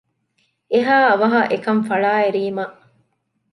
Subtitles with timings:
[0.71, 2.65] އެހާ އަވަހަށް އެކަން ފަޅާއެރީމަ